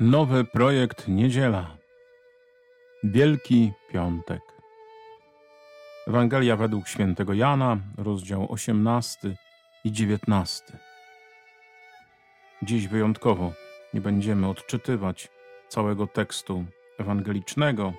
[0.00, 1.76] Nowy projekt Niedziela.
[3.04, 4.42] Wielki Piątek.
[6.08, 9.36] Ewangelia według świętego Jana, rozdział 18
[9.84, 10.64] i 19.
[12.62, 13.52] Dziś wyjątkowo
[13.94, 15.28] nie będziemy odczytywać
[15.68, 16.64] całego tekstu
[16.98, 17.92] ewangelicznego,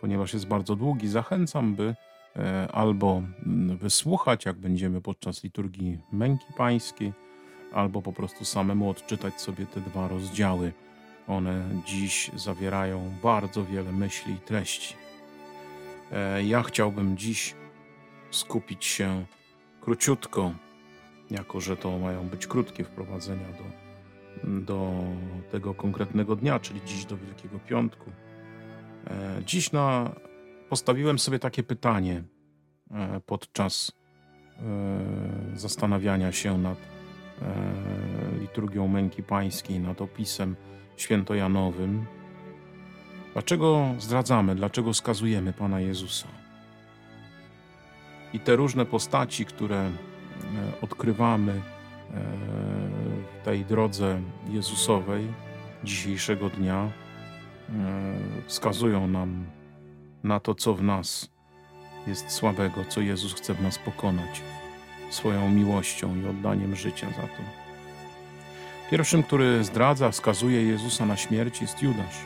[0.00, 1.08] ponieważ jest bardzo długi.
[1.08, 1.94] Zachęcam, by
[2.36, 3.22] e, albo
[3.80, 7.12] wysłuchać, jak będziemy podczas liturgii męki pańskiej,
[7.72, 10.72] albo po prostu samemu odczytać sobie te dwa rozdziały
[11.30, 14.94] one dziś zawierają bardzo wiele myśli i treści.
[16.12, 17.54] E, ja chciałbym dziś
[18.30, 19.24] skupić się
[19.80, 20.52] króciutko,
[21.30, 23.64] jako że to mają być krótkie wprowadzenia do,
[24.60, 25.02] do
[25.52, 28.10] tego konkretnego dnia, czyli dziś do Wielkiego Piątku.
[29.06, 30.14] E, dziś na,
[30.68, 32.22] postawiłem sobie takie pytanie
[32.90, 34.00] e, podczas
[35.54, 36.78] zastanawiania się nad
[38.40, 40.56] liturgią męki pańskiej, nad opisem
[41.02, 42.06] świętojanowym.
[43.32, 46.28] Dlaczego zdradzamy, dlaczego skazujemy Pana Jezusa?
[48.32, 49.90] I te różne postaci, które e,
[50.82, 51.60] odkrywamy e,
[53.40, 55.26] w tej drodze Jezusowej
[55.84, 56.92] dzisiejszego dnia, e,
[58.46, 59.46] wskazują nam
[60.24, 61.30] na to, co w nas
[62.06, 64.42] jest słabego, co Jezus chce w nas pokonać
[65.10, 67.69] swoją miłością i oddaniem życia za to.
[68.90, 72.16] Pierwszym, który zdradza, wskazuje Jezusa na śmierć, jest Judasz.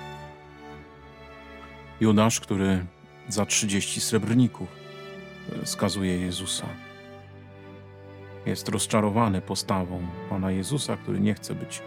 [2.00, 2.86] Judasz, który
[3.28, 4.68] za 30 srebrników
[5.62, 6.66] e, skazuje Jezusa.
[8.46, 11.82] Jest rozczarowany postawą Pana Jezusa, który nie chce być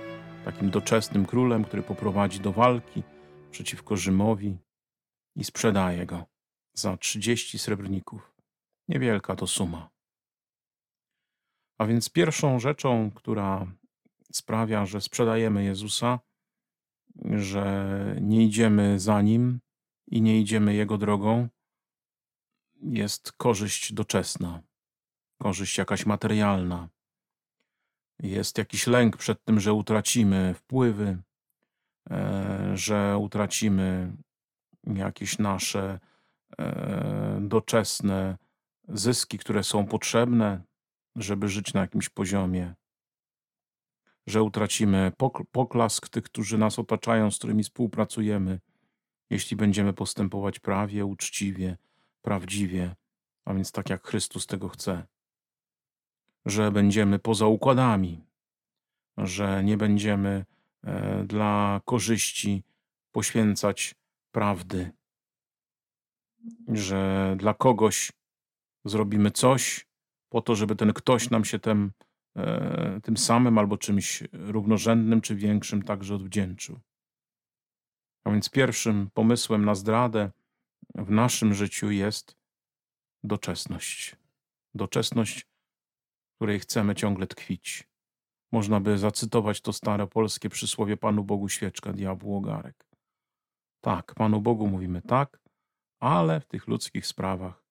[0.46, 3.04] takim doczesnym królem, który poprowadzi do walki
[3.52, 4.58] przeciwko Rzymowi
[5.36, 6.26] i sprzedaje go
[6.74, 8.34] za 30 srebrników.
[8.88, 9.90] Niewielka to suma.
[11.78, 13.68] A więc pierwszą rzeczą, która
[14.32, 16.20] sprawia, że sprzedajemy Jezusa,
[17.26, 19.60] że nie idziemy za Nim
[20.08, 21.50] i nie idziemy Jego drogą,
[22.82, 24.62] jest korzyść doczesna,
[25.42, 26.90] korzyść jakaś materialna.
[28.20, 31.18] Jest jakiś lęk przed tym, że utracimy wpływy,
[32.10, 34.14] e, że utracimy
[34.84, 36.00] jakieś nasze
[36.58, 38.38] e, doczesne
[38.88, 40.62] zyski, które są potrzebne,
[41.16, 42.76] żeby żyć na jakimś poziomie
[44.28, 45.12] że utracimy
[45.52, 48.60] poklask tych, którzy nas otaczają, z którymi współpracujemy,
[49.30, 51.78] jeśli będziemy postępować prawie, uczciwie,
[52.22, 52.96] prawdziwie,
[53.46, 55.08] a więc tak jak Chrystus tego chce.
[56.46, 58.24] Że będziemy poza układami,
[59.18, 60.46] że nie będziemy
[60.84, 62.64] e, dla korzyści
[63.12, 63.96] poświęcać
[64.32, 64.92] prawdy,
[66.68, 68.12] że dla kogoś
[68.86, 69.88] zrobimy coś
[70.30, 71.92] po to, żeby ten ktoś nam się tem
[73.04, 76.80] tym samym albo czymś równorzędnym czy większym także odwdzięczył.
[78.24, 80.32] A więc pierwszym pomysłem na zdradę
[80.96, 82.36] w naszym życiu jest
[83.24, 84.16] doczesność.
[84.76, 85.48] Doczesność,
[86.36, 87.88] której chcemy ciągle tkwić.
[88.52, 92.88] Można by zacytować to stare polskie przysłowie Panu Bogu świeczka, diabłu ogarek.
[93.82, 95.40] Tak, Panu Bogu mówimy tak,
[96.00, 97.64] ale w tych ludzkich sprawach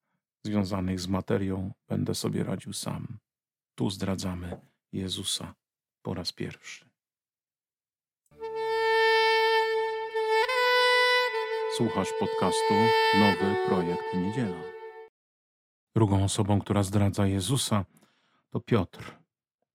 [0.44, 3.18] związanych z materią będę sobie radził sam.
[3.78, 4.60] Tu zdradzamy
[4.92, 5.54] Jezusa
[6.02, 6.88] po raz pierwszy.
[11.76, 12.74] Słuchasz podcastu
[13.18, 14.62] Nowy Projekt Niedziela.
[15.94, 17.84] Drugą osobą, która zdradza Jezusa,
[18.50, 19.18] to Piotr.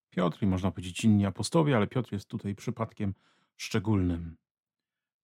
[0.09, 3.13] Piotr i można powiedzieć inni apostowie, ale Piotr jest tutaj przypadkiem
[3.57, 4.38] szczególnym.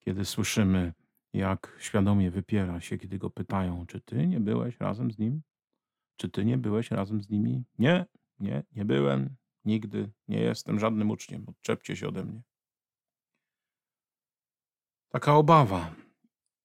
[0.05, 0.93] Kiedy słyszymy,
[1.33, 5.41] jak świadomie wypiera się, kiedy go pytają, czy ty nie byłeś razem z nim?
[6.17, 7.63] Czy ty nie byłeś razem z nimi?
[7.79, 8.05] Nie,
[8.39, 11.45] nie, nie byłem, nigdy nie jestem żadnym uczniem.
[11.47, 12.41] Odczepcie się ode mnie.
[15.09, 15.95] Taka obawa,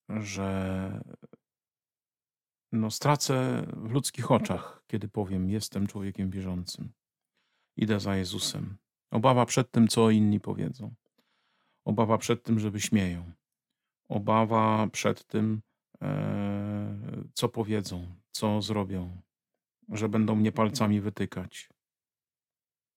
[0.09, 1.00] że
[2.72, 6.93] no, stracę w ludzkich oczach, kiedy powiem: Jestem człowiekiem wierzącym.
[7.77, 8.77] Idę za Jezusem.
[9.10, 10.95] Obawa przed tym, co inni powiedzą.
[11.84, 13.33] Obawa przed tym, że wyśmieją.
[14.09, 15.63] Obawa przed tym,
[16.03, 19.22] e, co powiedzą, co zrobią,
[19.92, 21.68] że będą mnie palcami wytykać.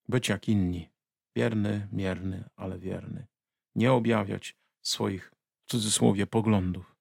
[0.09, 0.89] Być jak inni,
[1.35, 3.27] wierny, mierny, ale wierny.
[3.75, 5.33] Nie objawiać swoich,
[5.65, 6.95] w cudzysłowie, poglądów.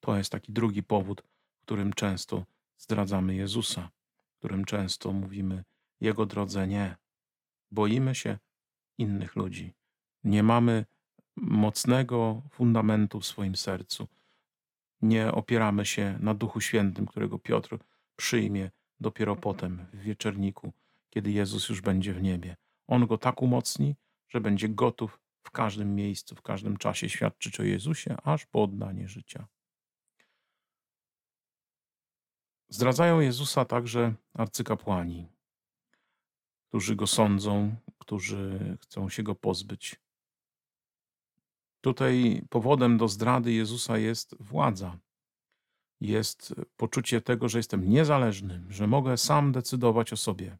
[0.00, 1.22] To jest taki drugi powód,
[1.62, 2.44] którym często
[2.78, 3.90] zdradzamy Jezusa,
[4.38, 5.64] którym często mówimy
[6.00, 6.96] Jego drodze nie.
[7.70, 8.38] Boimy się
[8.98, 9.74] innych ludzi.
[10.24, 10.84] Nie mamy
[11.36, 14.08] mocnego fundamentu w swoim sercu.
[15.02, 17.78] Nie opieramy się na Duchu Świętym, którego Piotr
[18.16, 18.70] przyjmie
[19.00, 20.72] dopiero potem w wieczerniku,
[21.10, 22.56] kiedy Jezus już będzie w niebie.
[22.86, 23.96] On go tak umocni,
[24.28, 29.08] że będzie gotów w każdym miejscu, w każdym czasie świadczyć o Jezusie, aż po oddanie
[29.08, 29.46] życia.
[32.68, 35.28] Zdradzają Jezusa także arcykapłani,
[36.68, 40.00] którzy go sądzą, którzy chcą się go pozbyć.
[41.80, 44.98] Tutaj powodem do zdrady Jezusa jest władza.
[46.00, 50.58] Jest poczucie tego, że jestem niezależny, że mogę sam decydować o sobie,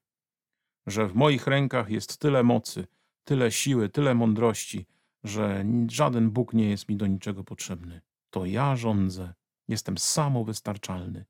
[0.87, 2.87] że w moich rękach jest tyle mocy,
[3.25, 4.87] tyle siły, tyle mądrości,
[5.25, 8.01] że żaden Bóg nie jest mi do niczego potrzebny.
[8.31, 9.35] To ja rządzę,
[9.69, 11.25] jestem samowystarczalny.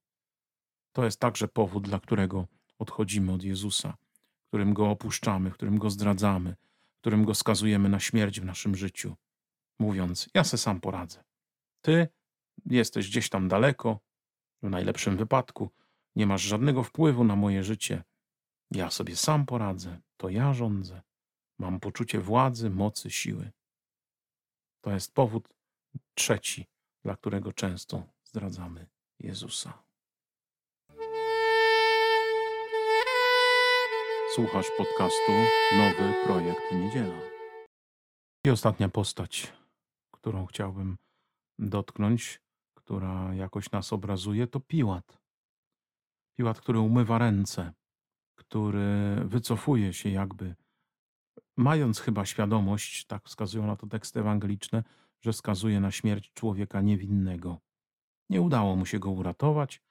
[0.93, 2.47] To jest także powód, dla którego
[2.79, 3.97] odchodzimy od Jezusa,
[4.49, 6.57] którym go opuszczamy, którym go zdradzamy,
[7.01, 9.17] którym go skazujemy na śmierć w naszym życiu,
[9.79, 11.25] mówiąc: Ja se sam poradzę.
[11.81, 12.09] Ty
[12.67, 14.01] jesteś gdzieś tam daleko,
[14.63, 15.71] w najlepszym wypadku,
[16.17, 18.05] nie masz żadnego wpływu na moje życie.
[18.71, 21.03] Ja sobie sam poradzę, to ja rządzę.
[21.59, 23.53] Mam poczucie władzy, mocy, siły.
[24.81, 25.49] To jest powód
[26.15, 26.67] trzeci,
[27.05, 28.87] dla którego często zdradzamy
[29.21, 29.85] Jezusa.
[34.35, 35.33] Słuchasz podcastu
[35.77, 37.21] Nowy Projekt Niedziela.
[38.47, 39.53] I ostatnia postać,
[40.11, 40.97] którą chciałbym
[41.59, 42.41] dotknąć,
[42.85, 45.19] która jakoś nas obrazuje, to Piłat.
[46.37, 47.73] Piłat, który umywa ręce,
[48.35, 50.55] który wycofuje się jakby,
[51.57, 54.83] mając chyba świadomość, tak wskazują na to teksty ewangeliczne,
[55.21, 57.61] że skazuje na śmierć człowieka niewinnego.
[58.31, 59.83] Nie udało mu się go uratować,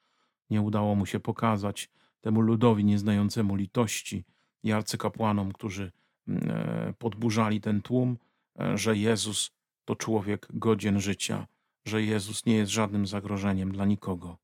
[0.49, 1.89] nie udało mu się pokazać
[2.21, 4.25] temu ludowi nieznającemu litości
[4.63, 5.91] i arcykapłanom, którzy
[6.27, 8.17] mm, e, podburzali ten tłum,
[8.59, 9.51] e, że Jezus
[9.85, 11.47] to człowiek godzien życia,
[11.85, 14.37] że Jezus nie jest żadnym zagrożeniem dla nikogo.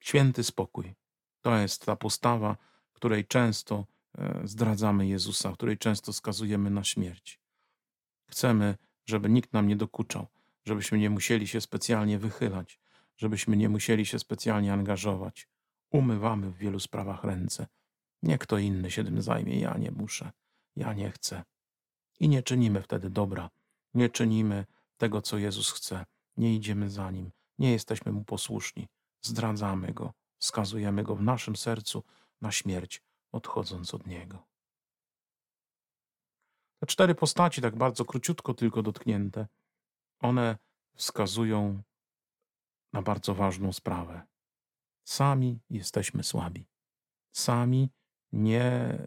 [0.00, 0.94] Święty spokój
[1.40, 2.56] to jest ta postawa,
[2.92, 3.86] której często
[4.18, 7.40] e, zdradzamy Jezusa, której często skazujemy na śmierć.
[8.30, 10.26] Chcemy, żeby nikt nam nie dokuczał,
[10.64, 12.80] żebyśmy nie musieli się specjalnie wychylać,
[13.16, 15.48] żebyśmy nie musieli się specjalnie angażować.
[15.90, 17.66] Umywamy w wielu sprawach ręce.
[18.22, 20.32] Nie kto inny się tym zajmie, ja nie muszę,
[20.76, 21.42] ja nie chcę.
[22.20, 23.50] I nie czynimy wtedy dobra,
[23.94, 24.66] nie czynimy
[25.04, 26.06] tego, co Jezus chce,
[26.36, 28.88] nie idziemy za Nim, nie jesteśmy Mu posłuszni,
[29.22, 32.02] zdradzamy Go, skazujemy Go w naszym sercu
[32.40, 33.02] na śmierć,
[33.32, 34.46] odchodząc od Niego.
[36.80, 39.46] Te cztery postaci, tak bardzo króciutko tylko dotknięte,
[40.20, 40.58] one
[40.94, 41.82] wskazują
[42.92, 44.22] na bardzo ważną sprawę.
[45.04, 46.66] Sami jesteśmy słabi.
[47.32, 47.90] Sami
[48.32, 48.98] nie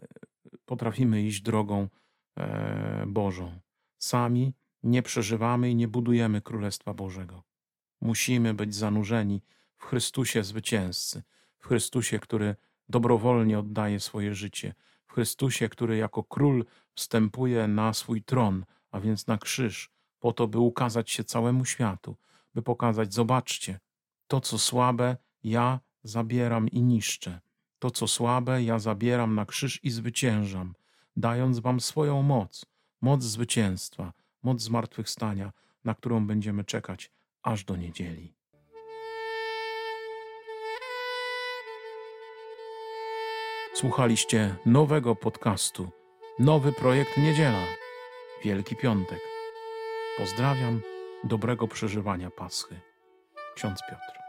[0.64, 1.88] potrafimy iść drogą
[2.36, 3.60] e, Bożą.
[3.98, 7.42] Sami nie przeżywamy i nie budujemy Królestwa Bożego.
[8.00, 9.42] Musimy być zanurzeni
[9.78, 11.22] w Chrystusie zwycięzcy,
[11.58, 12.56] w Chrystusie, który
[12.88, 14.74] dobrowolnie oddaje swoje życie,
[15.06, 16.64] w Chrystusie, który jako król
[16.94, 19.90] wstępuje na swój tron, a więc na krzyż,
[20.20, 22.16] po to, by ukazać się całemu światu,
[22.54, 23.80] by pokazać: zobaczcie,
[24.26, 27.40] to co słabe, ja zabieram i niszczę.
[27.78, 30.74] To co słabe, ja zabieram na krzyż i zwyciężam,
[31.16, 32.66] dając Wam swoją moc,
[33.00, 34.12] moc zwycięstwa,
[34.42, 35.52] moc zmartwychwstania,
[35.84, 37.12] na którą będziemy czekać
[37.42, 38.34] aż do niedzieli.
[43.74, 45.90] Słuchaliście nowego podcastu,
[46.38, 47.64] nowy projekt Niedziela,
[48.44, 49.20] Wielki Piątek.
[50.18, 50.80] Pozdrawiam,
[51.24, 52.80] dobrego przeżywania Paschy.
[53.54, 54.27] Ksiądz Piotr.